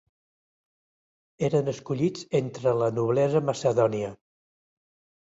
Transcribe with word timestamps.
Eren 1.49 1.69
escollits 1.75 2.25
entre 2.41 2.75
la 2.83 2.91
noblesa 2.99 3.47
macedònia. 3.55 4.15